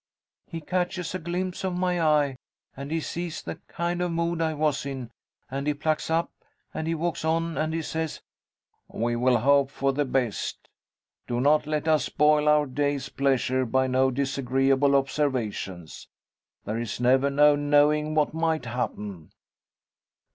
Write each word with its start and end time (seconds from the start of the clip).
He 0.47 0.61
catches 0.61 1.13
a 1.13 1.19
glimpse 1.19 1.63
of 1.63 1.77
my 1.77 2.01
eye, 2.01 2.35
and 2.75 2.89
he 2.89 2.99
sees 3.01 3.39
the 3.39 3.57
kind 3.67 4.01
of 4.01 4.11
mood 4.11 4.41
I 4.41 4.55
was 4.55 4.83
in, 4.83 5.11
and 5.51 5.67
he 5.67 5.75
plucks 5.75 6.09
up, 6.09 6.31
and 6.73 6.87
he 6.87 6.95
walks 6.95 7.23
on, 7.23 7.55
and 7.55 7.71
he 7.71 7.83
says, 7.83 8.19
'We 8.87 9.17
will 9.17 9.37
hope 9.37 9.69
for 9.69 9.93
the 9.93 10.03
best. 10.05 10.67
Do 11.27 11.39
not 11.39 11.67
let 11.67 11.87
us 11.87 12.05
spoil 12.05 12.47
our 12.49 12.65
day's 12.65 13.09
pleasure 13.09 13.63
by 13.63 13.85
no 13.85 14.09
disagreeable 14.09 14.95
observations. 14.95 16.07
There 16.65 16.79
is 16.79 16.99
never 16.99 17.29
no 17.29 17.55
knowing 17.55 18.15
what 18.15 18.33
might 18.33 18.65
happen.' 18.65 19.31